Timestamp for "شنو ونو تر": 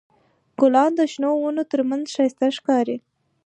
1.11-1.79